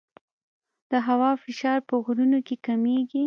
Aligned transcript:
د 0.91 0.93
هوا 1.07 1.31
فشار 1.43 1.77
په 1.89 1.95
غرونو 2.03 2.39
کې 2.47 2.55
کمېږي. 2.65 3.19